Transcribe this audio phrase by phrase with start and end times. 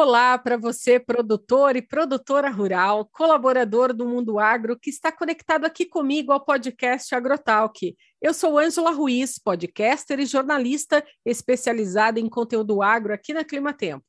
[0.00, 5.84] Olá para você, produtor e produtora rural, colaborador do Mundo Agro, que está conectado aqui
[5.84, 7.96] comigo ao podcast Agrotalk.
[8.22, 14.04] Eu sou Ângela Ruiz, podcaster e jornalista especializada em conteúdo agro aqui na Clima Tempo.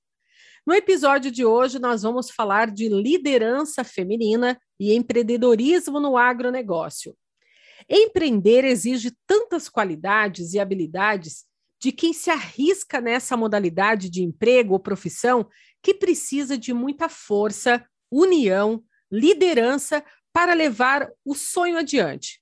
[0.64, 7.18] No episódio de hoje, nós vamos falar de liderança feminina e empreendedorismo no agronegócio.
[7.90, 11.50] Empreender exige tantas qualidades e habilidades
[11.80, 15.48] de quem se arrisca nessa modalidade de emprego ou profissão
[15.82, 22.42] que precisa de muita força, união, liderança para levar o sonho adiante.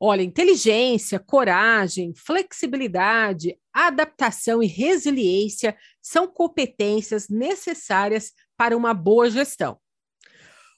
[0.00, 9.78] Olha, inteligência, coragem, flexibilidade, adaptação e resiliência são competências necessárias para uma boa gestão.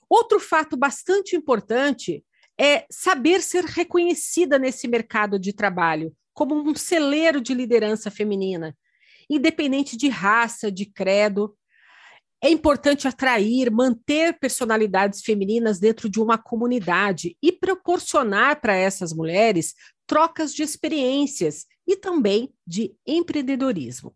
[0.08, 2.24] Outro fato bastante importante
[2.58, 8.76] é saber ser reconhecida nesse mercado de trabalho como um celeiro de liderança feminina,
[9.28, 11.56] independente de raça, de credo,
[12.42, 19.74] é importante atrair, manter personalidades femininas dentro de uma comunidade e proporcionar para essas mulheres
[20.06, 24.14] trocas de experiências e também de empreendedorismo.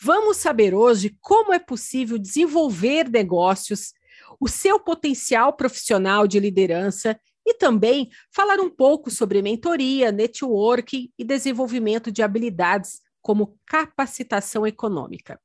[0.00, 3.92] Vamos saber hoje como é possível desenvolver negócios,
[4.40, 11.24] o seu potencial profissional de liderança e também falar um pouco sobre mentoria, networking e
[11.24, 15.40] desenvolvimento de habilidades como capacitação econômica.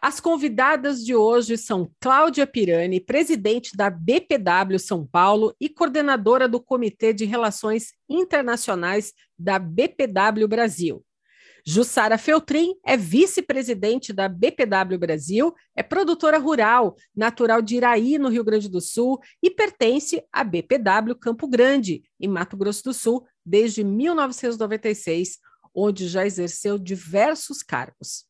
[0.00, 6.60] As convidadas de hoje são Cláudia Pirani, presidente da BPW São Paulo e coordenadora do
[6.60, 11.04] Comitê de Relações Internacionais da BPW Brasil.
[11.66, 18.44] Jussara Feltrin é vice-presidente da BPW Brasil, é produtora rural, natural de Iraí, no Rio
[18.44, 23.82] Grande do Sul, e pertence à BPW Campo Grande, em Mato Grosso do Sul, desde
[23.82, 25.38] 1996,
[25.74, 28.27] onde já exerceu diversos cargos.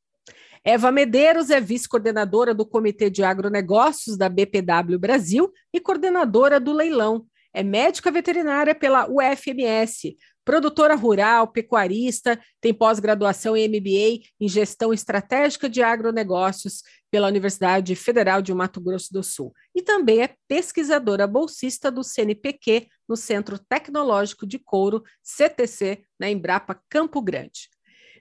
[0.64, 7.27] Eva Medeiros é vice-coordenadora do Comitê de Agronegócios da BPW Brasil e coordenadora do leilão.
[7.52, 15.68] É médica veterinária pela UFMS, produtora rural, pecuarista, tem pós-graduação em MBA em Gestão Estratégica
[15.68, 21.91] de Agronegócios pela Universidade Federal de Mato Grosso do Sul e também é pesquisadora bolsista
[21.91, 27.68] do CNPq no Centro Tecnológico de Couro, CTC, na Embrapa Campo Grande.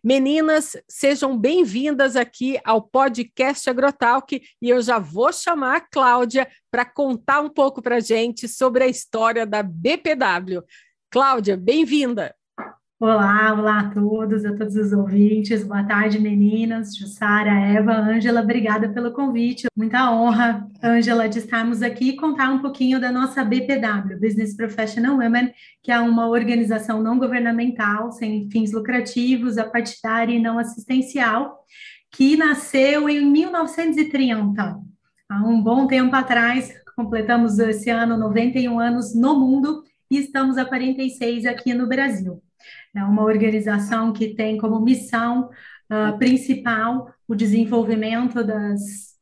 [0.07, 6.85] Meninas, sejam bem-vindas aqui ao podcast Agrotalk e eu já vou chamar a Cláudia para
[6.85, 10.63] contar um pouco para a gente sobre a história da BPW.
[11.11, 12.33] Cláudia, bem-vinda!
[12.99, 15.63] Olá, olá a todos, a todos os ouvintes.
[15.63, 16.95] Boa tarde, meninas.
[16.95, 19.67] Jussara, Eva, Ângela, obrigada pelo convite.
[19.75, 25.15] Muita honra, Ângela, de estarmos aqui e contar um pouquinho da nossa BPW, Business Professional
[25.15, 25.53] Women,
[25.83, 31.55] que é uma organização não governamental, sem fins lucrativos, apartidária e não assistencial,
[32.11, 34.75] que nasceu em 1930,
[35.29, 36.73] há um bom tempo atrás.
[36.95, 42.41] Completamos esse ano 91 anos no mundo e estamos há 46 aqui no Brasil.
[42.97, 45.51] É uma organização que tem como missão
[45.91, 48.79] uh, principal o desenvolvimento das,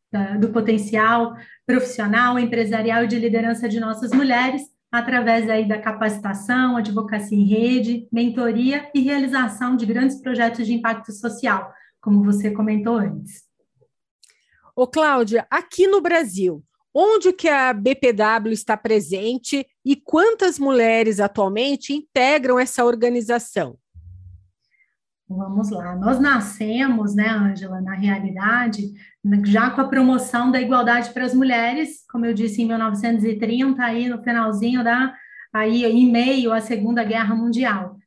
[0.09, 6.78] da, do potencial profissional, empresarial e de liderança de nossas mulheres, através aí da capacitação,
[6.78, 11.69] advocacia em rede, mentoria e realização de grandes projetos de impacto social,
[12.00, 13.44] como você comentou antes.
[14.74, 16.63] Ô, Cláudia, aqui no Brasil,
[16.95, 23.78] onde que a BPW está presente e quantas mulheres atualmente integram essa organização?
[25.28, 25.95] Vamos lá.
[25.95, 28.94] Nós nascemos, né, Ângela, na realidade,
[29.44, 34.07] já com a promoção da igualdade para as mulheres, como eu disse, em 1930, aí
[34.07, 35.13] no finalzinho da,
[35.51, 37.97] aí em meio à Segunda Guerra Mundial,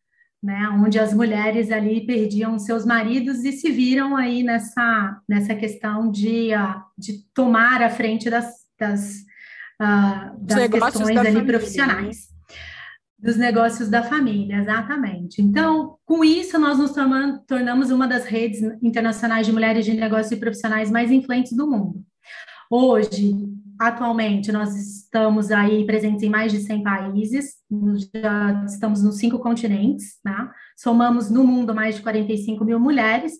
[0.41, 6.11] né, onde as mulheres ali perdiam seus maridos e se viram aí nessa, nessa questão
[6.11, 9.25] de, uh, de tomar a frente das, das,
[9.81, 12.17] uh, das questões da ali família, profissionais.
[12.17, 12.39] Né?
[13.21, 15.43] Dos negócios da família, exatamente.
[15.43, 20.31] Então, com isso, nós nos tornamos, tornamos uma das redes internacionais de mulheres de negócios
[20.31, 22.05] e profissionais mais influentes do mundo.
[22.71, 23.35] Hoje,
[23.79, 27.55] atualmente, nós estamos aí presentes em mais de 100 países,
[28.15, 30.51] já estamos nos cinco continentes, né?
[30.77, 33.33] somamos no mundo mais de 45 mil mulheres,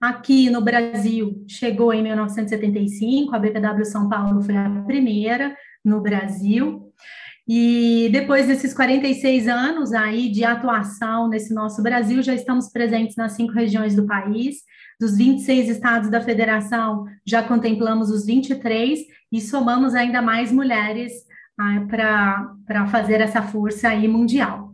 [0.00, 5.54] Aqui no Brasil, chegou em 1975, a BPW São Paulo foi a primeira
[5.84, 6.90] no Brasil.
[7.46, 13.32] E depois desses 46 anos aí de atuação nesse nosso Brasil, já estamos presentes nas
[13.32, 14.62] cinco regiões do país.
[14.98, 19.00] Dos 26 estados da federação, já contemplamos os 23
[19.30, 21.12] e somamos ainda mais mulheres
[21.58, 21.84] ah,
[22.66, 24.69] para fazer essa força aí mundial.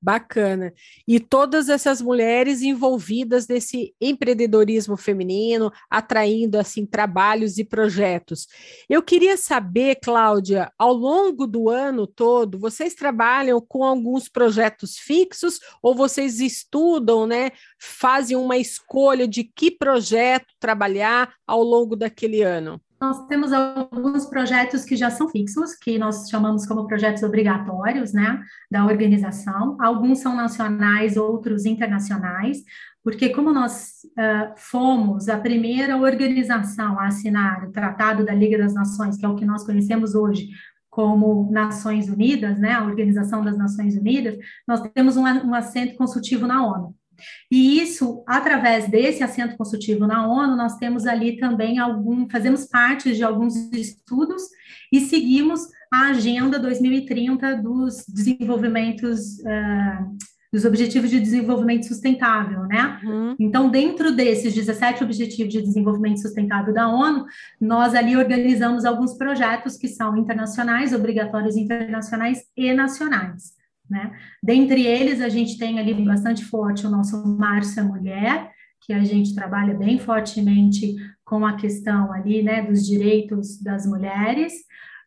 [0.00, 0.72] Bacana.
[1.06, 8.46] E todas essas mulheres envolvidas nesse empreendedorismo feminino, atraindo assim trabalhos e projetos.
[8.88, 15.58] Eu queria saber, Cláudia, ao longo do ano todo, vocês trabalham com alguns projetos fixos
[15.82, 17.50] ou vocês estudam, né?
[17.78, 22.80] Fazem uma escolha de que projeto trabalhar ao longo daquele ano?
[23.00, 28.42] Nós temos alguns projetos que já são fixos, que nós chamamos como projetos obrigatórios, né,
[28.68, 29.76] da organização.
[29.80, 32.58] Alguns são nacionais, outros internacionais,
[33.04, 38.74] porque como nós uh, fomos a primeira organização a assinar o Tratado da Liga das
[38.74, 40.48] Nações, que é o que nós conhecemos hoje
[40.90, 44.36] como Nações Unidas, né, a Organização das Nações Unidas,
[44.66, 46.97] nós temos um, um assento consultivo na ONU.
[47.50, 53.14] E isso, através desse assento consultivo na ONU, nós temos ali também algum, fazemos parte
[53.14, 54.42] de alguns estudos
[54.92, 55.60] e seguimos
[55.92, 60.16] a Agenda 2030 dos desenvolvimentos, uh,
[60.52, 63.00] dos Objetivos de Desenvolvimento Sustentável, né?
[63.04, 63.36] Uhum.
[63.38, 67.26] Então, dentro desses 17 Objetivos de Desenvolvimento Sustentável da ONU,
[67.60, 73.57] nós ali organizamos alguns projetos que são internacionais, obrigatórios internacionais e nacionais.
[73.88, 74.12] Né?
[74.42, 78.50] Dentre eles, a gente tem ali bastante forte o nosso Márcia Mulher,
[78.80, 84.52] que a gente trabalha bem fortemente com a questão ali, né, dos direitos das mulheres.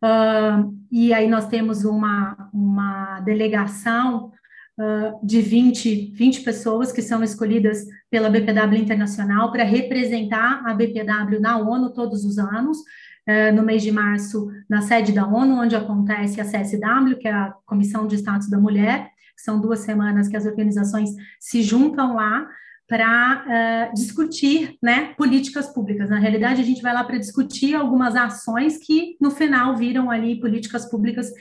[0.04, 4.32] Uh, e aí nós temos uma, uma delegação
[4.80, 11.40] uh, de 20, 20 pessoas que são escolhidas pela BPW Internacional para representar a BPW
[11.40, 12.78] na ONU todos os anos.
[13.26, 17.32] É, no mês de março na sede da ONU, onde acontece a CSW, que é
[17.32, 22.48] a Comissão de Status da Mulher, são duas semanas que as organizações se juntam lá
[22.88, 23.46] para
[23.92, 26.10] uh, discutir né, políticas públicas.
[26.10, 30.40] Na realidade, a gente vai lá para discutir algumas ações que, no final, viram ali
[30.42, 31.32] políticas públicas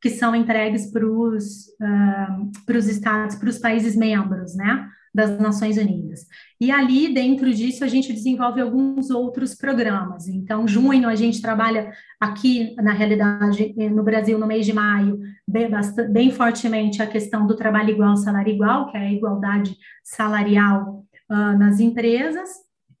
[0.00, 4.88] que são entregues para os uh, estados, para os países membros, né?
[5.14, 6.26] Das Nações Unidas.
[6.60, 10.26] E ali, dentro disso, a gente desenvolve alguns outros programas.
[10.26, 15.20] Então, junho, a gente trabalha aqui, na realidade, eh, no Brasil, no mês de maio,
[15.46, 15.68] bem,
[16.10, 21.58] bem fortemente a questão do trabalho igual, salário igual, que é a igualdade salarial uh,
[21.58, 22.48] nas empresas.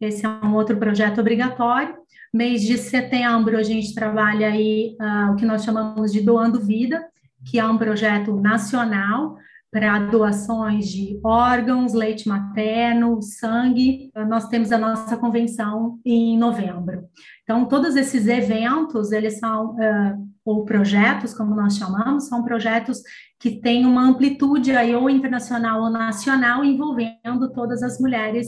[0.00, 1.94] Esse é um outro projeto obrigatório.
[2.34, 7.02] Mês de setembro, a gente trabalha aí uh, o que nós chamamos de Doando Vida,
[7.44, 9.36] que é um projeto nacional
[9.72, 14.12] para doações de órgãos, leite materno, sangue.
[14.28, 17.08] Nós temos a nossa convenção em novembro.
[17.42, 23.00] Então, todos esses eventos, eles são, uh, ou projetos, como nós chamamos, são projetos
[23.40, 28.46] que têm uma amplitude aí, ou internacional ou nacional, envolvendo todas as mulheres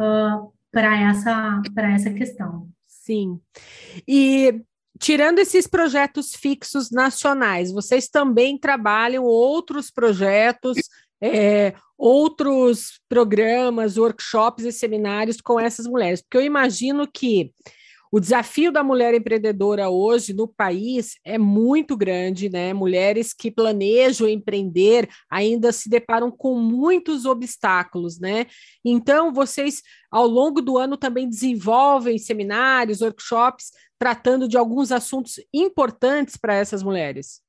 [0.00, 2.70] uh, para essa, essa questão.
[2.88, 3.38] Sim.
[4.08, 4.64] E
[4.98, 10.76] tirando esses projetos fixos nacionais, vocês também trabalham outros projetos,
[11.22, 16.22] é, outros programas, workshops e seminários com essas mulheres?
[16.22, 17.52] Porque eu imagino que
[18.14, 22.72] o desafio da mulher empreendedora hoje no país é muito grande, né?
[22.72, 28.46] Mulheres que planejam empreender ainda se deparam com muitos obstáculos, né?
[28.84, 33.72] Então, vocês, ao longo do ano, também desenvolvem seminários, workshops,
[34.04, 37.40] tratando de alguns assuntos importantes para essas mulheres.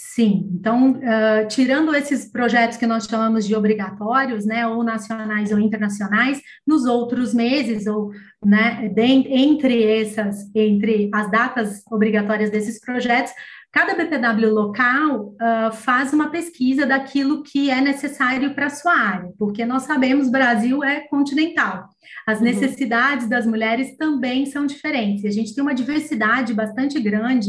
[0.00, 5.58] Sim, então, uh, tirando esses projetos que nós chamamos de obrigatórios, né, ou nacionais ou
[5.58, 8.12] internacionais, nos outros meses, ou,
[8.44, 13.32] né, de, entre essas, entre as datas obrigatórias desses projetos,
[13.72, 19.32] cada BPW local uh, faz uma pesquisa daquilo que é necessário para a sua área,
[19.36, 21.88] porque nós sabemos Brasil é continental.
[22.24, 22.44] As uhum.
[22.44, 25.24] necessidades das mulheres também são diferentes.
[25.24, 27.48] A gente tem uma diversidade bastante grande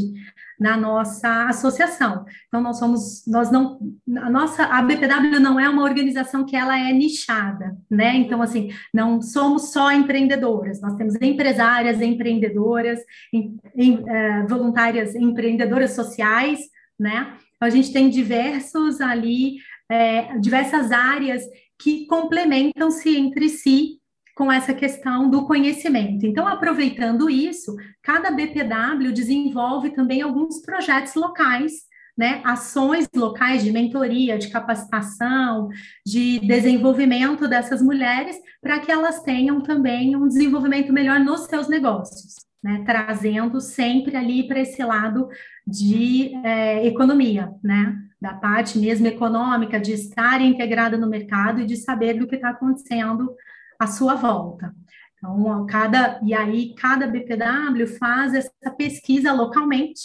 [0.59, 2.25] na nossa associação.
[2.47, 3.79] Então, nós somos, nós não,
[4.17, 8.15] a nossa, a BPW não é uma organização que ela é nichada, né?
[8.15, 12.99] Então, assim, não somos só empreendedoras, nós temos empresárias, empreendedoras,
[13.33, 16.59] em, em, é, voluntárias, empreendedoras sociais,
[16.99, 17.33] né?
[17.55, 19.57] Então, a gente tem diversos ali,
[19.89, 21.43] é, diversas áreas
[21.81, 23.98] que complementam-se entre si
[24.39, 26.25] com essa questão do conhecimento.
[26.25, 31.73] Então, aproveitando isso, cada BPW desenvolve também alguns projetos locais,
[32.17, 35.67] né, ações locais de mentoria, de capacitação,
[36.05, 42.35] de desenvolvimento dessas mulheres, para que elas tenham também um desenvolvimento melhor nos seus negócios,
[42.63, 45.27] né, trazendo sempre ali para esse lado
[45.67, 51.75] de é, economia, né, da parte mesmo econômica, de estar integrada no mercado e de
[51.75, 53.35] saber do que está acontecendo
[53.79, 54.75] à sua volta.
[55.17, 60.01] Então, cada, e aí cada BPW faz essa pesquisa localmente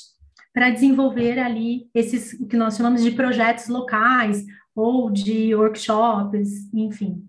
[0.53, 7.27] para desenvolver ali esses que nós chamamos de projetos locais ou de workshops, enfim.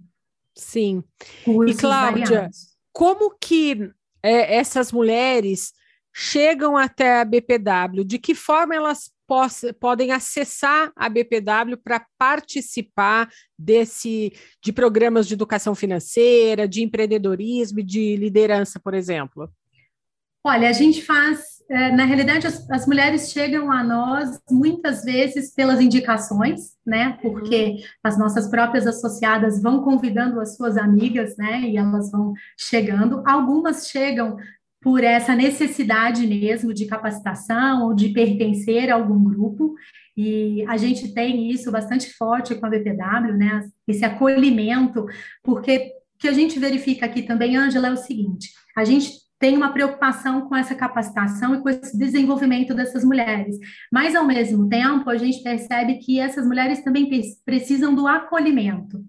[0.56, 1.04] Sim.
[1.68, 2.76] e Cláudia, variados.
[2.94, 3.92] como que
[4.24, 5.74] é, essas mulheres
[6.14, 8.04] chegam até a BPW?
[8.06, 9.12] De que forma elas
[9.80, 18.16] podem acessar a BPW para participar desse de programas de educação financeira, de empreendedorismo, de
[18.16, 19.50] liderança, por exemplo?
[20.48, 25.52] Olha, a gente faz, é, na realidade, as, as, mulheres chegam a nós muitas vezes
[25.52, 27.18] pelas indicações, né?
[27.20, 27.78] Porque uhum.
[28.04, 31.62] as nossas próprias associadas vão convidando as suas amigas, né?
[31.62, 33.24] E elas vão chegando.
[33.26, 34.38] Algumas chegam
[34.86, 39.74] por essa necessidade mesmo de capacitação ou de pertencer a algum grupo.
[40.16, 43.68] E a gente tem isso bastante forte com a BPW, né?
[43.88, 45.08] Esse acolhimento,
[45.42, 49.58] porque o que a gente verifica aqui também, Ângela, é o seguinte: a gente tem
[49.58, 53.58] uma preocupação com essa capacitação e com esse desenvolvimento dessas mulheres.
[53.92, 57.10] Mas, ao mesmo tempo, a gente percebe que essas mulheres também
[57.44, 59.04] precisam do acolhimento.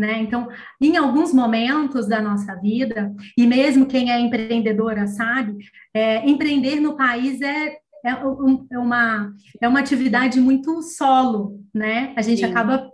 [0.00, 0.18] Né?
[0.20, 0.48] Então,
[0.80, 5.58] em alguns momentos da nossa vida, e mesmo quem é empreendedora sabe,
[5.92, 9.30] é, empreender no país é, é, um, é, uma,
[9.60, 12.14] é uma atividade muito solo, né?
[12.16, 12.46] A gente Sim.
[12.46, 12.90] acaba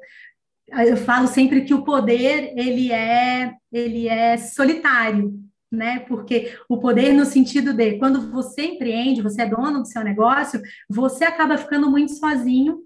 [0.84, 5.32] eu falo sempre que o poder ele é ele é solitário,
[5.70, 6.00] né?
[6.00, 10.60] Porque o poder no sentido de quando você empreende, você é dono do seu negócio,
[10.90, 12.80] você acaba ficando muito sozinho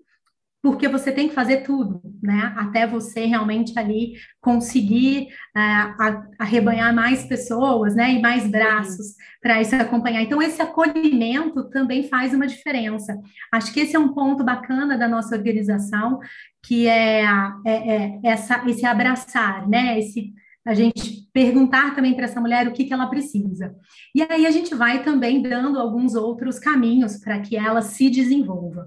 [0.62, 2.52] porque você tem que fazer tudo, né?
[2.56, 8.12] Até você realmente ali conseguir uh, arrebanhar mais pessoas, né?
[8.12, 10.22] E mais braços para isso acompanhar.
[10.22, 13.18] Então, esse acolhimento também faz uma diferença.
[13.50, 16.18] Acho que esse é um ponto bacana da nossa organização,
[16.62, 17.24] que é,
[17.66, 19.98] é, é essa, esse abraçar, né?
[19.98, 20.32] Esse
[20.66, 23.74] a gente perguntar também para essa mulher o que, que ela precisa.
[24.14, 28.86] E aí a gente vai também dando alguns outros caminhos para que ela se desenvolva.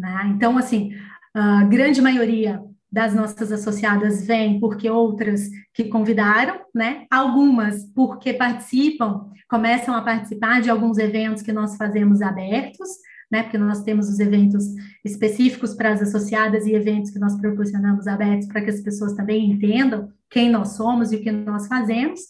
[0.00, 0.32] Né?
[0.34, 0.92] Então, assim,
[1.34, 5.42] a grande maioria das nossas associadas vem porque outras
[5.74, 7.06] que convidaram, né?
[7.10, 12.88] Algumas porque participam, começam a participar de alguns eventos que nós fazemos abertos,
[13.30, 13.42] né?
[13.42, 14.64] Porque nós temos os eventos
[15.04, 19.52] específicos para as associadas e eventos que nós proporcionamos abertos para que as pessoas também
[19.52, 22.20] entendam quem nós somos e o que nós fazemos.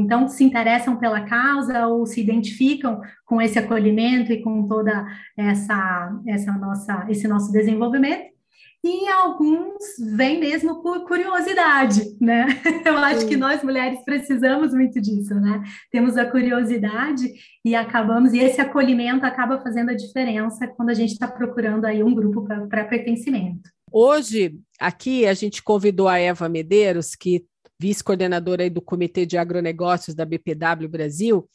[0.00, 6.12] Então, se interessam pela causa ou se identificam com esse acolhimento e com toda essa,
[6.26, 8.30] essa nossa, esse nosso desenvolvimento.
[8.82, 9.84] E alguns
[10.16, 12.46] vêm mesmo por curiosidade, né?
[12.86, 13.28] Eu acho Sim.
[13.28, 15.62] que nós mulheres precisamos muito disso, né?
[15.92, 17.30] Temos a curiosidade
[17.62, 22.02] e acabamos, e esse acolhimento acaba fazendo a diferença quando a gente está procurando aí
[22.02, 23.68] um grupo para pertencimento.
[23.92, 27.44] Hoje, aqui, a gente convidou a Eva Medeiros, que
[27.80, 31.48] vice-coordenadora do Comitê de Agronegócios da BPW Brasil,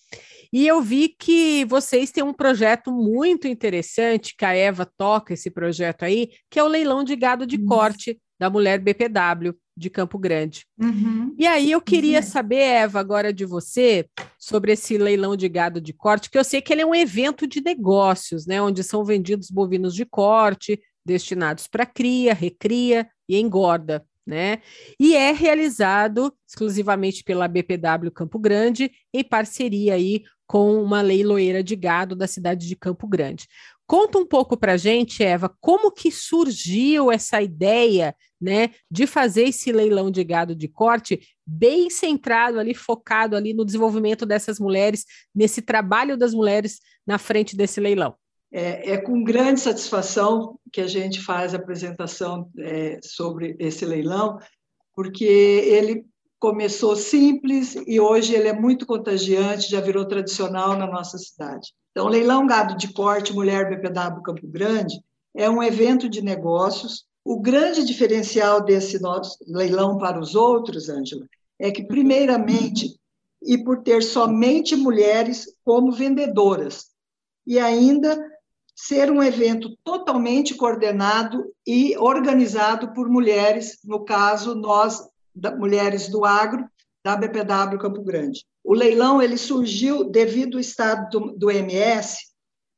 [0.51, 5.51] e eu vi que vocês têm um projeto muito interessante, que a Eva toca esse
[5.51, 10.17] projeto aí, que é o leilão de gado de corte da mulher BPW de Campo
[10.17, 10.65] Grande.
[10.81, 11.35] Uhum.
[11.37, 12.25] E aí eu queria uhum.
[12.25, 14.07] saber, Eva, agora de você,
[14.39, 17.45] sobre esse leilão de gado de corte, que eu sei que ele é um evento
[17.45, 24.03] de negócios, né, onde são vendidos bovinos de corte, destinados para cria, recria e engorda
[24.25, 24.61] né?
[24.99, 31.75] E é realizado exclusivamente pela BPW Campo Grande, em parceria aí com uma leiloeira de
[31.75, 33.47] gado da cidade de Campo Grande.
[33.87, 39.71] Conta um pouco para gente, Eva, como que surgiu essa ideia, né, de fazer esse
[39.71, 45.61] leilão de gado de corte bem centrado ali, focado ali no desenvolvimento dessas mulheres, nesse
[45.61, 48.15] trabalho das mulheres na frente desse leilão.
[48.51, 54.39] É, é, com grande satisfação que a gente faz a apresentação é, sobre esse leilão,
[54.95, 56.05] porque ele
[56.39, 61.73] começou simples e hoje ele é muito contagiante, já virou tradicional na nossa cidade.
[61.91, 64.99] Então, Leilão Gado de Corte Mulher BPW Campo Grande
[65.33, 67.05] é um evento de negócios.
[67.23, 71.25] O grande diferencial desse nosso leilão para os outros, Ângela,
[71.57, 72.99] é que, primeiramente,
[73.41, 76.87] e por ter somente mulheres como vendedoras,
[77.45, 78.17] e ainda
[78.75, 85.01] ser um evento totalmente coordenado e organizado por mulheres, no caso, nós,
[85.33, 86.67] da, mulheres do agro,
[87.03, 88.43] da BPW Campo Grande.
[88.63, 92.17] O leilão ele surgiu devido ao estado do, do MS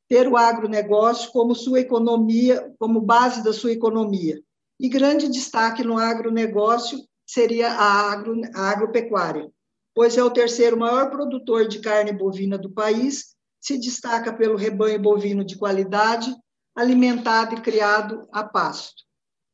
[0.07, 4.39] ter o agronegócio como sua economia, como base da sua economia.
[4.79, 9.49] E grande destaque no agronegócio seria a, agro, a agropecuária,
[9.95, 15.01] pois é o terceiro maior produtor de carne bovina do país se destaca pelo rebanho
[15.01, 16.35] bovino de qualidade,
[16.75, 19.03] alimentado e criado a pasto.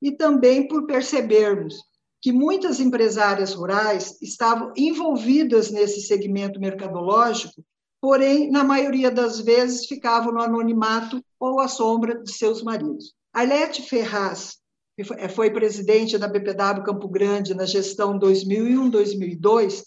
[0.01, 1.75] E também por percebermos
[2.21, 7.63] que muitas empresárias rurais estavam envolvidas nesse segmento mercadológico,
[8.01, 13.13] porém, na maioria das vezes, ficavam no anonimato ou à sombra de seus maridos.
[13.33, 14.57] Arlete Ferraz
[15.33, 19.83] foi presidente da BPW Campo Grande na gestão 2001-2002,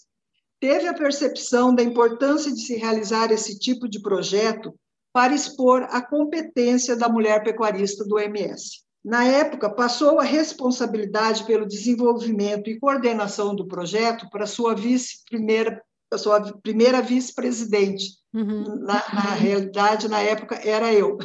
[0.59, 4.73] teve a percepção da importância de se realizar esse tipo de projeto
[5.13, 8.81] para expor a competência da mulher pecuarista do MS.
[9.03, 16.17] Na época, passou a responsabilidade pelo desenvolvimento e coordenação do projeto para sua vice-primeira a
[16.17, 18.17] sua primeira vice-presidente.
[18.33, 18.79] Uhum.
[18.79, 21.17] Na, na, realidade, na época, era eu.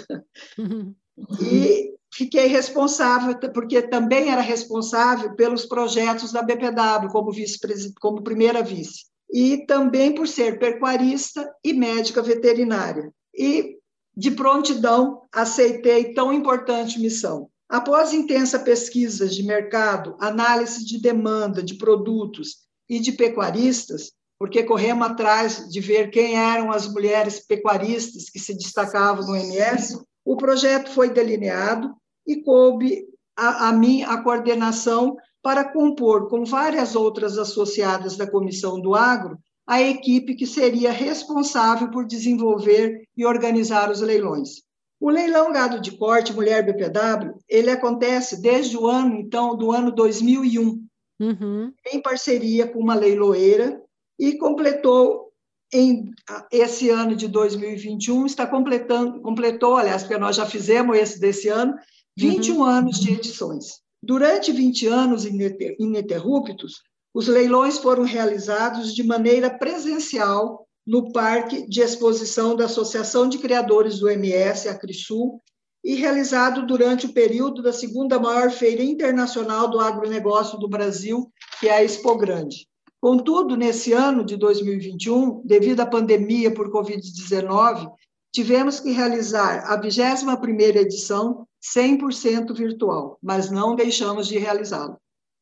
[0.59, 0.95] Uhum.
[1.41, 7.59] E fiquei responsável, porque também era responsável pelos projetos da BPW, como, vice
[8.01, 9.12] como primeira vice.
[9.33, 13.13] E também por ser pecuarista e médica veterinária.
[13.35, 13.79] E,
[14.15, 17.49] de prontidão, aceitei tão importante missão.
[17.69, 25.07] Após intensa pesquisa de mercado, análise de demanda de produtos e de pecuaristas, porque corremos
[25.07, 30.91] atrás de ver quem eram as mulheres pecuaristas que se destacavam no MS, o projeto
[30.91, 31.95] foi delineado
[32.27, 38.81] e coube a, a mim a coordenação para compor com várias outras associadas da Comissão
[38.81, 44.63] do Agro a equipe que seria responsável por desenvolver e organizar os leilões.
[45.01, 49.91] O leilão gado de corte Mulher BPW, ele acontece desde o ano, então, do ano
[49.91, 50.87] 2001,
[51.21, 51.73] uhum.
[51.93, 53.83] em parceria com uma leiloeira,
[54.19, 55.33] e completou
[55.73, 56.11] em
[56.53, 61.75] esse ano de 2021, está completando, completou, aliás, porque nós já fizemos esse desse ano,
[62.17, 62.65] 21 uhum.
[62.65, 63.82] anos de edições.
[64.03, 66.83] Durante 20 anos ininterruptos,
[67.15, 74.01] os leilões foram realizados de maneira presencial no Parque de Exposição da Associação de Criadores
[74.01, 75.41] do MS, a CRISUL,
[75.85, 81.31] e realizado durante o período da segunda maior feira internacional do agronegócio do Brasil,
[81.61, 82.67] que é a Expo Grande.
[83.01, 87.89] Contudo, nesse ano de 2021, devido à pandemia por Covid-19,
[88.33, 94.99] tivemos que realizar a 21ª edição 100% virtual, mas não deixamos de realizá-la.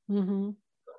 [0.09, 0.55] Uhum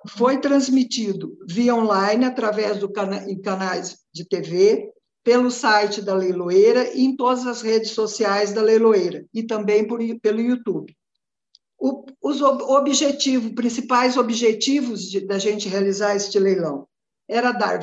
[0.08, 4.90] foi transmitido via online, através do cana canais de TV,
[5.24, 10.00] pelo site da Leiloeira e em todas as redes sociais da Leiloeira, e também por,
[10.20, 10.94] pelo YouTube.
[11.78, 16.86] O, os objetivos, principais objetivos de, da gente realizar este leilão
[17.28, 17.78] era dar,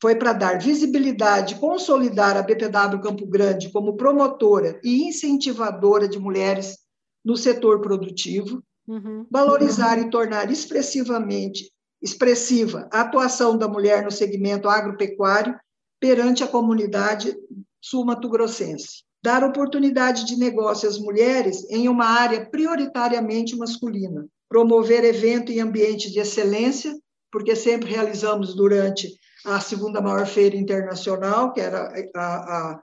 [0.00, 6.78] foi para dar visibilidade, consolidar a BPW Campo Grande como promotora e incentivadora de mulheres
[7.24, 9.24] no setor produtivo, Uhum.
[9.30, 10.08] Valorizar uhum.
[10.08, 11.70] e tornar expressivamente
[12.02, 15.54] expressiva a atuação da mulher no segmento agropecuário
[16.00, 17.36] perante a comunidade
[17.80, 19.04] sul-mato-grossense.
[19.22, 24.26] Dar oportunidade de negócio às mulheres em uma área prioritariamente masculina.
[24.48, 26.92] Promover evento em ambiente de excelência,
[27.30, 29.08] porque sempre realizamos durante
[29.44, 32.82] a segunda maior feira internacional, que era a, a,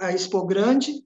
[0.00, 1.02] a Expo Grande,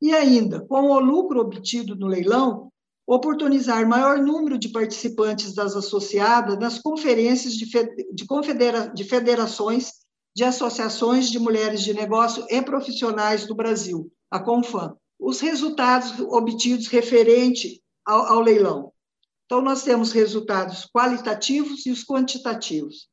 [0.00, 2.72] e ainda, com o lucro obtido no leilão,
[3.06, 7.66] oportunizar maior número de participantes das associadas nas conferências de,
[8.12, 10.02] de, confedera, de federações
[10.34, 14.96] de associações de mulheres de negócio e profissionais do Brasil, a Confam.
[15.20, 18.92] Os resultados obtidos referente ao, ao leilão.
[19.44, 23.08] Então, nós temos resultados qualitativos e os quantitativos.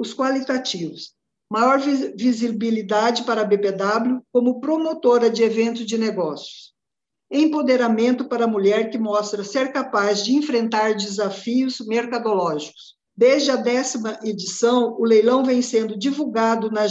[0.00, 1.12] Os qualitativos,
[1.52, 1.78] maior
[2.16, 6.70] visibilidade para a BPW como promotora de eventos de negócios
[7.30, 12.96] Empoderamento para a mulher que mostra ser capaz de enfrentar desafios mercadológicos.
[13.16, 16.82] Desde a décima edição, o leilão vem sendo divulgado na,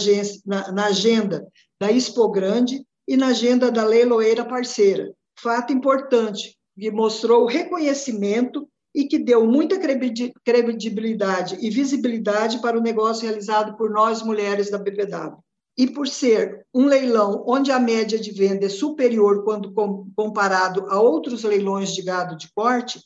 [0.46, 1.46] na, na agenda
[1.78, 5.12] da Expo Grande e na agenda da leiloeira parceira.
[5.38, 13.28] Fato importante, que mostrou reconhecimento e que deu muita credibilidade e visibilidade para o negócio
[13.28, 15.38] realizado por nós, mulheres da BPW
[15.80, 19.74] e por ser um leilão onde a média de venda é superior quando
[20.14, 23.00] comparado a outros leilões de gado de corte,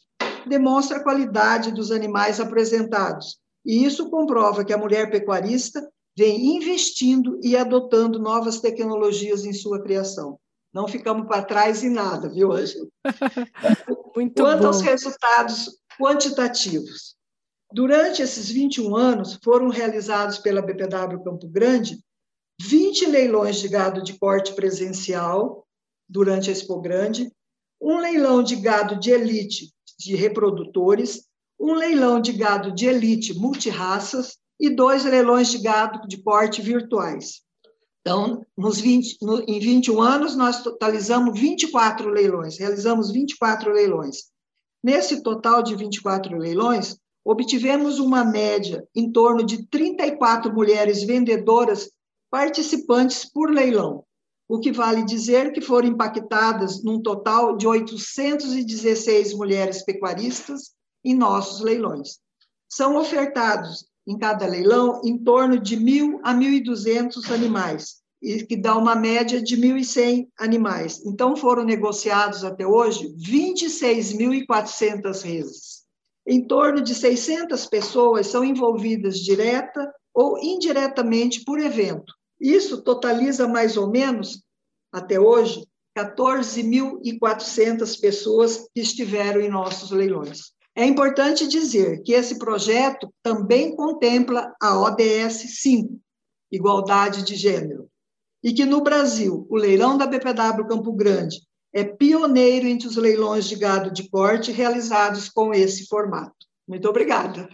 [0.47, 3.37] demonstra a qualidade dos animais apresentados.
[3.63, 9.79] E isso comprova que a mulher pecuarista vem investindo e adotando novas tecnologias em sua
[9.79, 10.39] criação.
[10.73, 12.87] Não ficamos para trás em nada, viu, Ângela?
[14.15, 14.67] Muito Quanto bom.
[14.67, 17.15] aos resultados quantitativos,
[17.71, 21.97] durante esses 21 anos, foram realizados pela BPW Campo Grande
[22.61, 25.65] 20 leilões de gado de corte presencial
[26.07, 27.31] durante a Expo Grande,
[27.81, 31.25] um leilão de gado de elite de reprodutores,
[31.59, 37.41] um leilão de gado de elite multirraças e dois leilões de gado de corte virtuais.
[38.05, 44.25] Então, nos 20, no, em 21 anos, nós totalizamos 24 leilões, realizamos 24 leilões.
[44.83, 51.89] Nesse total de 24 leilões, obtivemos uma média em torno de 34 mulheres vendedoras
[52.29, 54.03] participantes por leilão.
[54.45, 61.61] o que vale dizer que foram impactadas num total de 816 mulheres pecuaristas em nossos
[61.61, 62.19] leilões.
[62.69, 68.77] São ofertados em cada leilão em torno de 1.000 a 1.200 animais, e que dá
[68.77, 71.01] uma média de 1.100 animais.
[71.05, 75.83] Então, foram negociados até hoje 26.400 reses.
[76.25, 82.13] Em torno de 600 pessoas são envolvidas direta ou indiretamente por evento.
[82.39, 84.41] Isso totaliza mais ou menos,
[84.91, 90.53] até hoje, 14.400 pessoas que estiveram em nossos leilões.
[90.75, 95.99] É importante dizer que esse projeto também contempla a ODS 5,
[96.51, 97.87] Igualdade de Gênero,
[98.43, 101.41] e que no Brasil o leilão da BPW Campo Grande
[101.73, 106.35] é pioneiro entre os leilões de gado de corte realizados com esse formato.
[106.67, 107.49] Muito obrigada.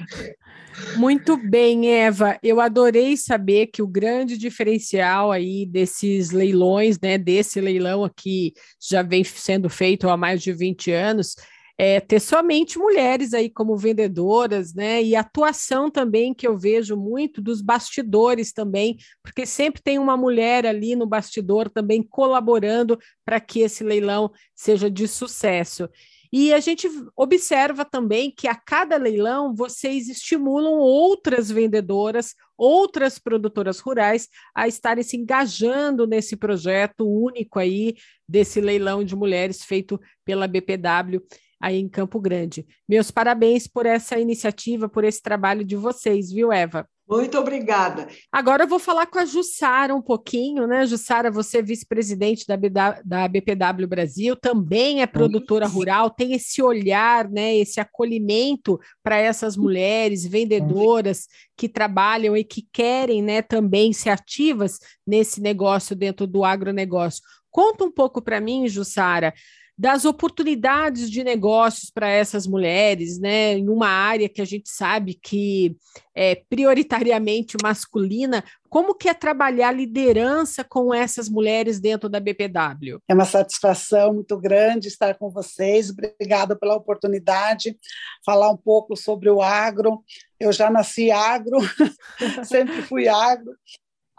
[0.96, 2.38] Muito bem, Eva.
[2.44, 9.02] Eu adorei saber que o grande diferencial aí desses leilões, né, desse leilão aqui já
[9.02, 11.36] vem sendo feito há mais de 20 anos,
[11.82, 15.02] é, ter somente mulheres aí como vendedoras, né?
[15.02, 20.66] E atuação também que eu vejo muito dos bastidores também, porque sempre tem uma mulher
[20.66, 25.88] ali no bastidor também colaborando para que esse leilão seja de sucesso.
[26.34, 33.80] E a gente observa também que a cada leilão vocês estimulam outras vendedoras, outras produtoras
[33.80, 37.96] rurais a estarem se engajando nesse projeto único aí
[38.28, 41.24] desse leilão de mulheres feito pela BPW
[41.60, 42.66] aí em Campo Grande.
[42.88, 46.88] Meus parabéns por essa iniciativa, por esse trabalho de vocês, viu, Eva?
[47.10, 48.08] Muito obrigada.
[48.32, 50.86] Agora eu vou falar com a Jussara um pouquinho, né?
[50.86, 57.28] Jussara, você é vice-presidente da, da BPW Brasil, também é produtora rural, tem esse olhar,
[57.28, 57.58] né?
[57.58, 61.26] Esse acolhimento para essas mulheres vendedoras
[61.58, 67.22] que trabalham e que querem, né, também ser ativas nesse negócio dentro do agronegócio.
[67.50, 69.34] Conta um pouco para mim, Jussara,
[69.80, 75.14] das oportunidades de negócios para essas mulheres, né, em uma área que a gente sabe
[75.14, 75.78] que
[76.14, 83.00] é prioritariamente masculina, como que é trabalhar liderança com essas mulheres dentro da BPW?
[83.08, 85.90] É uma satisfação muito grande estar com vocês.
[85.90, 87.78] Obrigada pela oportunidade,
[88.26, 90.04] falar um pouco sobre o agro.
[90.38, 91.58] Eu já nasci agro,
[92.44, 93.54] sempre fui agro,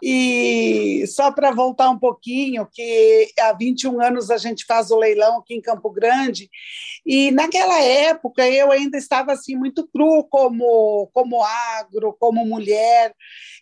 [0.01, 5.39] e só para voltar um pouquinho, que há 21 anos a gente faz o leilão
[5.39, 6.49] aqui em Campo Grande,
[7.05, 13.13] e naquela época eu ainda estava assim muito cru como, como agro, como mulher,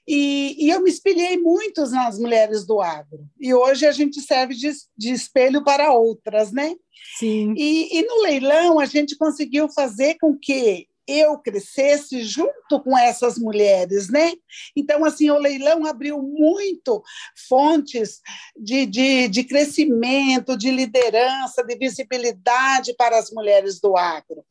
[0.08, 3.28] e, e eu me espelhei muito nas mulheres do agro.
[3.40, 6.74] E hoje a gente serve de, de espelho para outras, né?
[7.18, 7.54] Sim.
[7.56, 13.38] E, e no leilão a gente conseguiu fazer com que eu crescesse junto com essas
[13.38, 14.34] mulheres, né?
[14.76, 17.02] Então, assim, o leilão abriu muito
[17.48, 18.22] fontes
[18.56, 24.46] de, de, de crescimento, de liderança, de visibilidade para as mulheres do agro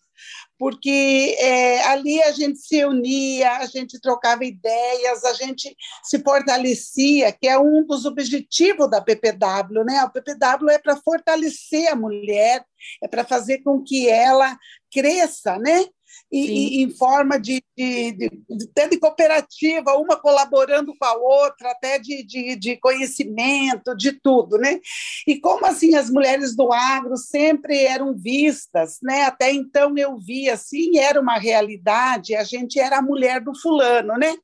[0.59, 7.33] porque é, ali a gente se unia, a gente trocava ideias, a gente se fortalecia,
[7.33, 9.99] que é um dos objetivos da PPW, né?
[9.99, 12.64] A PPW é para fortalecer a mulher,
[13.01, 14.59] é para fazer com que ela
[14.90, 15.87] cresça, né?
[16.31, 21.71] E, e, em forma de, de, de, de, de, cooperativa, uma colaborando com a outra,
[21.71, 24.81] até de, de, de conhecimento, de tudo, né?
[25.27, 29.23] E como assim as mulheres do agro sempre eram vistas, né?
[29.23, 34.15] Até então eu via assim, era uma realidade, a gente era a mulher do fulano,
[34.19, 34.35] né?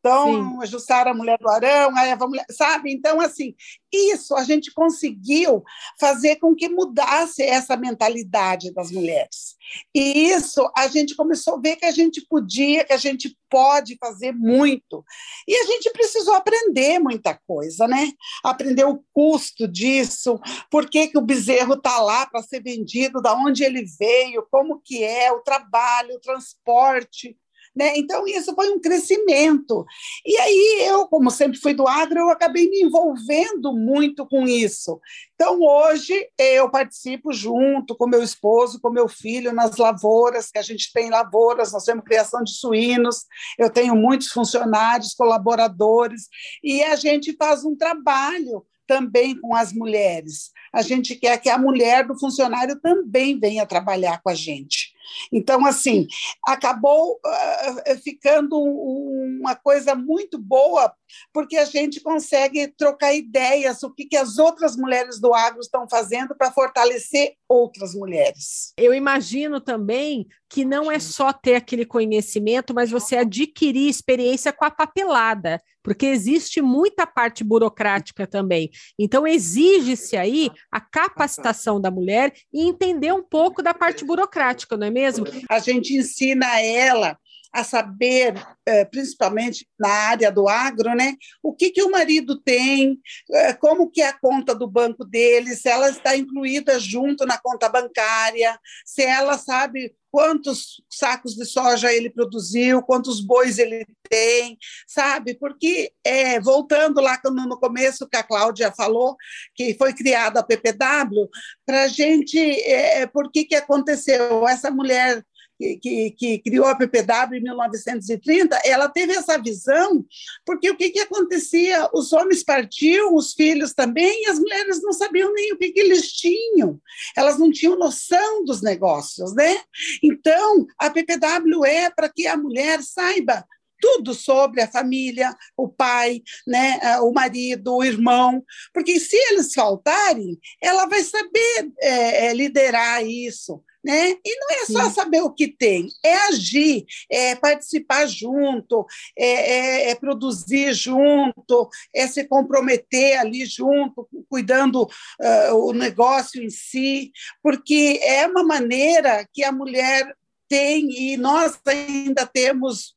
[0.00, 0.62] Então, Sim.
[0.62, 2.90] a Jussara, a mulher do Arão, a Eva, mulher, sabe?
[2.90, 3.54] Então, assim,
[3.92, 5.62] isso a gente conseguiu
[5.98, 9.56] fazer com que mudasse essa mentalidade das mulheres.
[9.94, 13.96] E isso a gente começou a ver que a gente podia, que a gente pode
[13.98, 15.04] fazer muito.
[15.46, 18.10] E a gente precisou aprender muita coisa, né?
[18.42, 23.34] Aprender o custo disso, por que, que o bezerro está lá para ser vendido, da
[23.34, 27.36] onde ele veio, como que é, o trabalho, o transporte,
[27.74, 27.92] né?
[27.96, 29.84] Então, isso foi um crescimento.
[30.26, 35.00] E aí, eu, como sempre fui do agro, eu acabei me envolvendo muito com isso.
[35.34, 40.62] Então, hoje, eu participo junto com meu esposo, com meu filho, nas lavouras, que a
[40.62, 43.24] gente tem lavouras, nós temos criação de suínos,
[43.58, 46.28] eu tenho muitos funcionários, colaboradores,
[46.62, 50.50] e a gente faz um trabalho também com as mulheres.
[50.74, 54.92] A gente quer que a mulher do funcionário também venha trabalhar com a gente.
[55.32, 56.08] Então, assim,
[56.44, 60.92] acabou uh, ficando um, uma coisa muito boa,
[61.32, 65.88] porque a gente consegue trocar ideias, o que, que as outras mulheres do agro estão
[65.88, 68.72] fazendo para fortalecer outras mulheres.
[68.76, 74.64] Eu imagino também que não é só ter aquele conhecimento, mas você adquirir experiência com
[74.64, 78.70] a papelada, porque existe muita parte burocrática também.
[78.98, 84.86] Então, exige-se aí a capacitação da mulher e entender um pouco da parte burocrática, não
[84.86, 85.26] é mesmo?
[85.48, 87.18] A gente ensina ela
[87.52, 88.34] a saber,
[88.66, 92.98] eh, principalmente na área do agro, né, o que, que o marido tem,
[93.32, 97.38] eh, como que é a conta do banco dele, se ela está incluída junto na
[97.38, 104.58] conta bancária, se ela sabe quantos sacos de soja ele produziu, quantos bois ele tem,
[104.86, 105.34] sabe?
[105.34, 109.16] Porque, é, voltando lá no começo que a Cláudia falou,
[109.54, 111.28] que foi criada a PPW,
[111.64, 114.46] para a gente, é, por que, que aconteceu?
[114.48, 115.24] Essa mulher
[115.60, 120.04] que, que, criou a PPW em 1930, ela teve essa visão,
[120.44, 121.88] porque o que, que acontecia?
[121.92, 125.80] Os homens partiam, os filhos também, e as mulheres não sabiam nem o que, que
[125.80, 126.80] eles tinham,
[127.16, 129.60] elas não tinham noção dos negócios, né?
[130.02, 133.44] Então, a PPW é para que a mulher saiba
[133.80, 138.44] tudo sobre a família, o pai, né, o marido, o irmão,
[138.74, 144.10] porque se eles faltarem, ela vai saber é, liderar isso, né?
[144.24, 144.94] E não é só Sim.
[144.94, 152.06] saber o que tem, é agir, é participar junto, é, é, é, produzir junto, é
[152.06, 157.10] se comprometer ali junto, cuidando uh, o negócio em si,
[157.42, 160.14] porque é uma maneira que a mulher
[160.48, 162.94] tem e nós ainda temos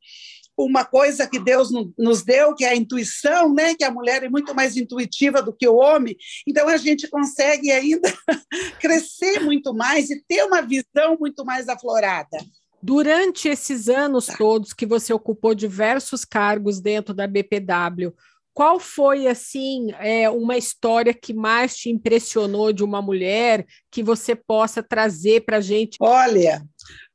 [0.57, 3.75] uma coisa que Deus nos deu, que é a intuição, né?
[3.75, 6.15] que a mulher é muito mais intuitiva do que o homem,
[6.47, 8.11] então a gente consegue ainda
[8.79, 12.37] crescer muito mais e ter uma visão muito mais aflorada.
[12.81, 14.35] Durante esses anos tá.
[14.37, 18.13] todos que você ocupou diversos cargos dentro da BPW,
[18.53, 24.35] qual foi assim é, uma história que mais te impressionou de uma mulher que você
[24.35, 25.97] possa trazer para a gente?
[25.99, 26.63] Olha,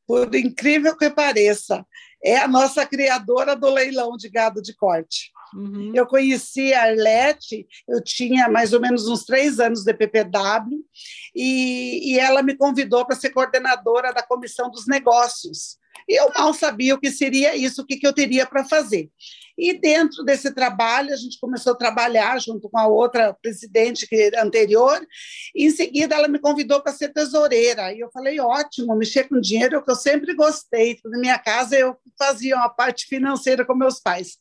[0.07, 1.85] por incrível que pareça,
[2.23, 5.31] é a nossa criadora do leilão de gado de corte.
[5.55, 5.93] Uhum.
[5.95, 10.85] Eu conheci a Arlete, eu tinha mais ou menos uns três anos de PPW,
[11.35, 15.79] e, e ela me convidou para ser coordenadora da comissão dos negócios.
[16.09, 19.11] Eu mal sabia o que seria isso, o que, que eu teria para fazer.
[19.59, 25.05] E dentro desse trabalho, a gente começou a trabalhar junto com a outra presidente anterior,
[25.55, 27.93] em seguida ela me convidou para ser tesoureira.
[27.93, 30.97] E eu falei, ótimo, mexer com dinheiro é o que eu sempre gostei.
[31.05, 34.39] Na minha casa eu fazia uma parte financeira com meus pais.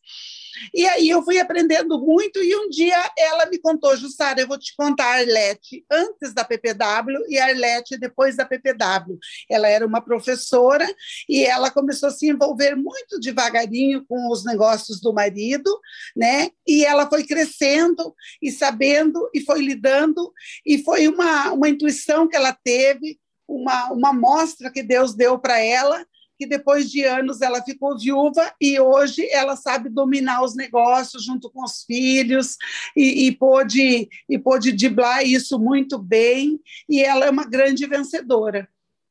[0.74, 4.58] E aí eu fui aprendendo muito, e um dia ela me contou, Jussara, eu vou
[4.58, 9.17] te contar a Arlete antes da PPW e a Arlete depois da PPW.
[9.50, 10.88] Ela era uma professora
[11.28, 15.70] e ela começou a se envolver muito devagarinho com os negócios do marido,
[16.15, 16.50] né?
[16.67, 20.32] E ela foi crescendo e sabendo e foi lidando,
[20.65, 25.60] e foi uma, uma intuição que ela teve, uma, uma mostra que Deus deu para
[25.60, 26.06] ela,
[26.38, 31.50] que depois de anos ela ficou viúva e hoje ela sabe dominar os negócios junto
[31.50, 32.58] com os filhos
[32.95, 38.69] e, e pôde e pôde driblar isso muito bem e ela é uma grande vencedora.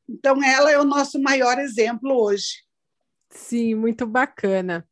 [0.09, 2.63] Então ela é o nosso maior exemplo hoje.
[3.29, 4.87] Sim, muito bacana.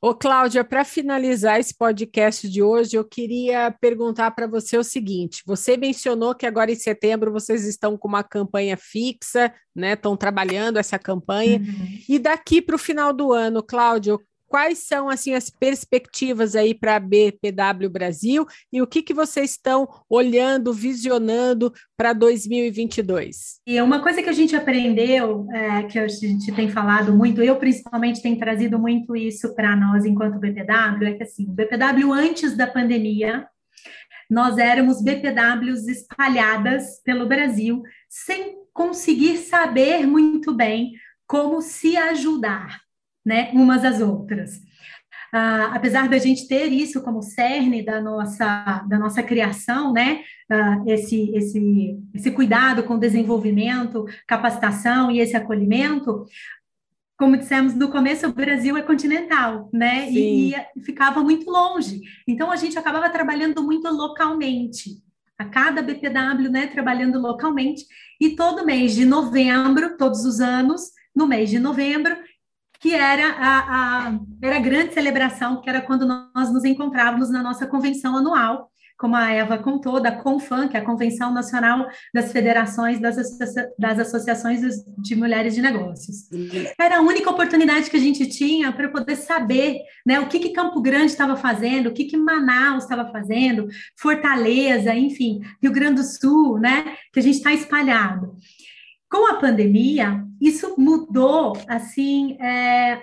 [0.00, 5.42] Ô, Cláudia, para finalizar esse podcast de hoje, eu queria perguntar para você o seguinte:
[5.46, 9.94] você mencionou que agora em setembro vocês estão com uma campanha fixa, né?
[9.94, 11.58] Estão trabalhando essa campanha.
[11.58, 11.98] Uhum.
[12.08, 16.96] E daqui para o final do ano, Cláudia, quais são assim as perspectivas aí para
[16.96, 23.60] a BPW Brasil e o que, que vocês estão olhando, visionando para 2022?
[23.66, 27.56] E uma coisa que a gente aprendeu, é, que a gente tem falado muito, eu
[27.56, 32.66] principalmente tenho trazido muito isso para nós enquanto BPW, é que assim, BPW antes da
[32.66, 33.46] pandemia,
[34.28, 40.92] nós éramos BPWs espalhadas pelo Brasil, sem conseguir saber muito bem
[41.26, 42.85] como se ajudar
[43.26, 44.62] né, umas às outras.
[45.32, 50.82] Ah, apesar da gente ter isso como cerne da nossa, da nossa criação, né, ah,
[50.86, 56.24] esse, esse, esse cuidado com desenvolvimento, capacitação e esse acolhimento,
[57.18, 60.10] como dissemos no começo, o Brasil é continental, né?
[60.10, 62.02] E, e, ficava muito longe.
[62.28, 65.02] Então a gente acabava trabalhando muito localmente.
[65.38, 67.86] A cada BPW, né, trabalhando localmente.
[68.20, 72.14] E todo mês de novembro, todos os anos, no mês de novembro,
[72.80, 73.58] que era a,
[74.08, 78.70] a, era a grande celebração, que era quando nós nos encontrávamos na nossa convenção anual,
[78.96, 83.68] como a Eva contou, da CONFAN, que é a Convenção Nacional das Federações das, Associa
[83.78, 84.60] das Associações
[84.98, 86.28] de Mulheres de Negócios.
[86.80, 90.50] Era a única oportunidade que a gente tinha para poder saber né, o que, que
[90.50, 96.04] Campo Grande estava fazendo, o que, que Manaus estava fazendo, Fortaleza, enfim, Rio Grande do
[96.04, 98.34] Sul, né, que a gente está espalhado.
[99.10, 103.02] Com a pandemia, isso mudou, assim, é,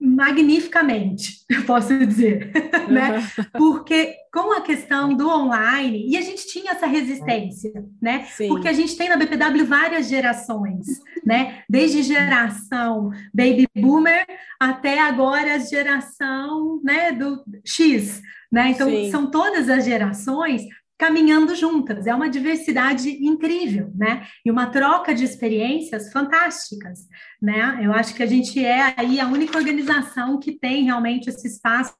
[0.00, 2.52] magnificamente, eu posso dizer,
[2.88, 3.20] né?
[3.52, 8.24] Porque com a questão do online, e a gente tinha essa resistência, né?
[8.26, 8.48] Sim.
[8.48, 10.86] Porque a gente tem na BPW várias gerações,
[11.26, 11.62] né?
[11.68, 14.24] Desde geração baby boomer
[14.60, 18.22] até agora a geração, né, do X,
[18.52, 18.70] né?
[18.70, 19.10] Então Sim.
[19.10, 20.62] são todas as gerações
[20.98, 22.08] caminhando juntas.
[22.08, 24.26] É uma diversidade incrível, né?
[24.44, 27.06] E uma troca de experiências fantásticas,
[27.40, 27.78] né?
[27.80, 31.94] Eu acho que a gente é aí a única organização que tem realmente esse espaço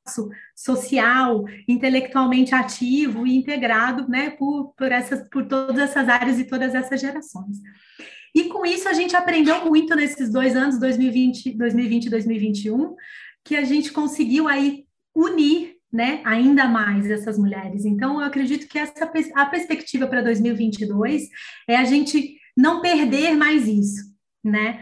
[0.54, 4.30] social, intelectualmente ativo e integrado, né?
[4.30, 7.58] Por, por, essas, por todas essas áreas e todas essas gerações.
[8.34, 12.96] E com isso a gente aprendeu muito nesses dois anos, 2020, 2020 e 2021,
[13.44, 14.84] que a gente conseguiu aí
[15.14, 17.84] unir né, ainda mais essas mulheres.
[17.84, 21.28] Então, eu acredito que essa a perspectiva para 2022
[21.68, 24.02] é a gente não perder mais isso,
[24.44, 24.80] né?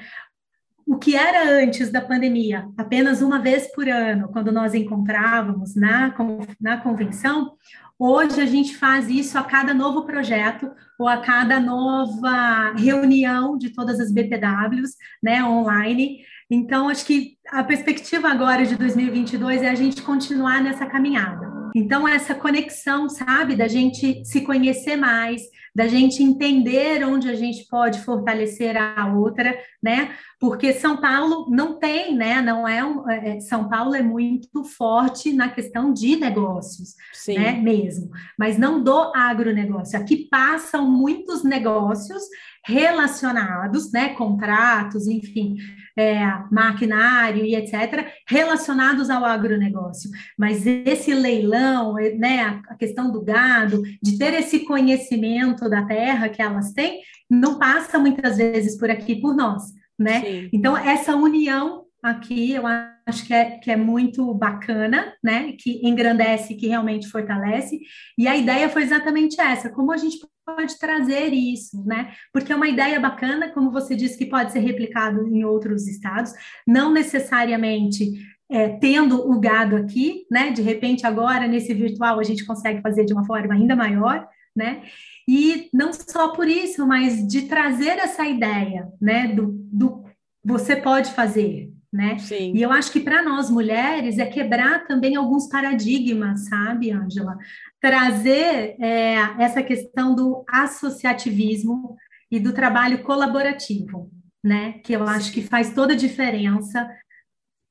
[0.86, 6.14] O que era antes da pandemia, apenas uma vez por ano, quando nós encontrávamos na,
[6.60, 7.56] na convenção,
[7.98, 13.70] hoje a gente faz isso a cada novo projeto ou a cada nova reunião de
[13.70, 19.74] todas as BPWs, né, online, então, acho que a perspectiva agora de 2022 é a
[19.74, 21.56] gente continuar nessa caminhada.
[21.74, 25.42] Então, essa conexão, sabe, da gente se conhecer mais,
[25.74, 30.16] da gente entender onde a gente pode fortalecer a outra, né?
[30.40, 32.40] Porque São Paulo não tem, né?
[32.40, 37.34] Não é, um, é São Paulo é muito forte na questão de negócios, Sim.
[37.34, 37.52] né?
[37.52, 39.98] Mesmo, mas não do agronegócio.
[39.98, 42.22] Aqui passam muitos negócios
[42.66, 44.10] relacionados, né?
[44.10, 45.56] Contratos, enfim
[45.96, 46.20] é,
[46.52, 50.10] maquinário e etc., relacionados ao agronegócio.
[50.38, 56.42] Mas esse leilão, né, a questão do gado, de ter esse conhecimento da terra que
[56.42, 57.00] elas têm,
[57.30, 60.20] não passa muitas vezes por aqui por nós, né?
[60.20, 60.48] Sim.
[60.52, 62.64] Então, essa união aqui, eu
[63.06, 65.52] acho que é, que é muito bacana, né?
[65.52, 67.78] Que engrandece, que realmente fortalece.
[68.18, 72.12] E a ideia foi exatamente essa: como a gente pode trazer isso, né?
[72.32, 76.32] Porque é uma ideia bacana, como você disse, que pode ser replicado em outros estados,
[76.66, 78.12] não necessariamente
[78.50, 80.50] é, tendo o gado aqui, né?
[80.50, 84.82] De repente, agora, nesse virtual, a gente consegue fazer de uma forma ainda maior, né?
[85.28, 89.28] E não só por isso, mas de trazer essa ideia, né?
[89.28, 90.04] Do, do
[90.44, 92.18] você pode fazer, né?
[92.18, 92.52] Sim.
[92.54, 97.38] E eu acho que para nós mulheres é quebrar também alguns paradigmas, sabe, Ângela?
[97.80, 101.96] Trazer é, essa questão do associativismo
[102.30, 104.10] e do trabalho colaborativo,
[104.44, 104.74] né?
[104.84, 106.86] Que eu acho que faz toda a diferença,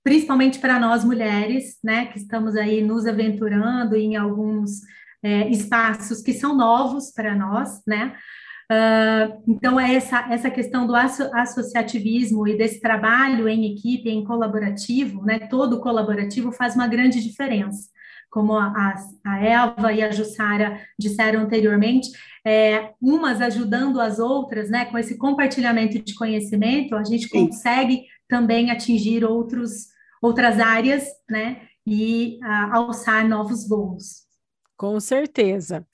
[0.04, 2.08] principalmente para nós mulheres, né?
[2.08, 4.82] Que estamos aí nos aventurando em alguns
[5.22, 8.16] é, espaços que são novos para nós, né?
[8.72, 14.24] Uh, então, é essa, essa questão do asso associativismo e desse trabalho em equipe, em
[14.24, 17.90] colaborativo, né, todo colaborativo faz uma grande diferença.
[18.30, 22.10] Como a, a Elva e a Jussara disseram anteriormente,
[22.44, 27.48] é, umas ajudando as outras, né, com esse compartilhamento de conhecimento, a gente Sim.
[27.48, 29.88] consegue também atingir outros,
[30.22, 34.26] outras áreas, né, e uh, alçar novos voos.
[34.76, 35.88] Com certeza.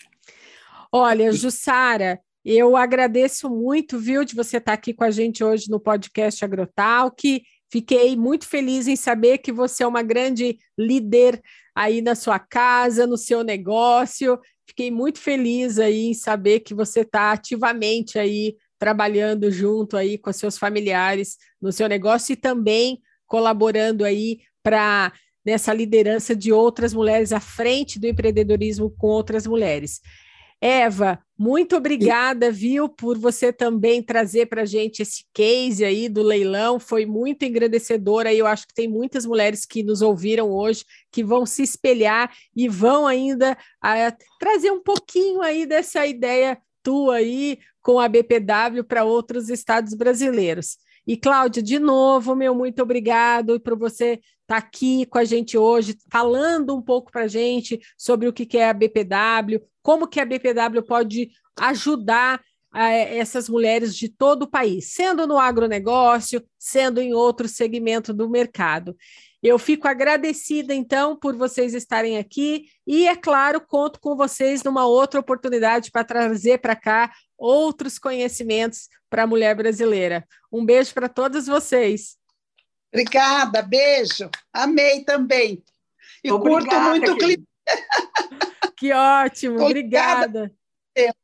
[0.92, 5.80] Olha, Jussara, eu agradeço muito, viu, de você estar aqui com a gente hoje no
[5.80, 7.44] podcast Agrotalk.
[7.72, 11.42] Fiquei muito feliz em saber que você é uma grande líder
[11.76, 14.40] aí na sua casa, no seu negócio.
[14.68, 20.34] Fiquei muito feliz aí em saber que você está ativamente aí trabalhando junto aí com
[20.34, 25.14] seus familiares no seu negócio e também colaborando aí para
[25.46, 30.02] nessa liderança de outras mulheres à frente do empreendedorismo com outras mulheres.
[30.62, 36.22] Eva, muito obrigada, viu, por você também trazer para a gente esse case aí do
[36.22, 36.80] leilão.
[36.80, 38.28] Foi muito engrandecedor.
[38.28, 42.32] Aí eu acho que tem muitas mulheres que nos ouviram hoje que vão se espelhar
[42.56, 48.84] e vão ainda a, trazer um pouquinho aí dessa ideia tua aí com a BPW
[48.88, 50.78] para outros estados brasileiros.
[51.08, 54.20] E, Cláudia, de novo, meu muito obrigado por você
[54.52, 58.34] estar tá aqui com a gente hoje, falando um pouco para a gente sobre o
[58.34, 62.42] que é a BPW, como que a BPW pode ajudar
[62.76, 68.30] eh, essas mulheres de todo o país, sendo no agronegócio, sendo em outro segmento do
[68.30, 68.96] mercado.
[69.42, 74.86] Eu fico agradecida, então, por vocês estarem aqui e, é claro, conto com vocês numa
[74.86, 80.28] outra oportunidade para trazer para cá outros conhecimentos para a mulher brasileira.
[80.52, 82.21] Um beijo para todos vocês.
[82.94, 84.30] Obrigada, beijo.
[84.54, 85.64] Amei também.
[86.24, 87.44] E Obrigada, curto muito o clipe.
[88.76, 90.52] Que ótimo, obrigada.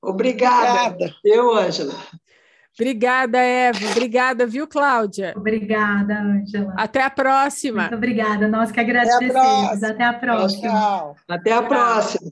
[0.00, 0.94] Obrigada.
[0.94, 1.14] Obrigada.
[1.24, 1.94] Eu, Ângela.
[2.78, 3.90] Obrigada, Eva.
[3.90, 5.34] Obrigada, viu, Cláudia?
[5.36, 6.74] Obrigada, Ângela.
[6.76, 7.82] Até a próxima.
[7.82, 8.46] Muito obrigada.
[8.46, 9.34] Nós que agradecemos.
[9.34, 9.88] Até a próxima.
[9.88, 10.70] Até a próxima.
[10.70, 11.16] Tchau.
[11.28, 12.30] Até a próxima.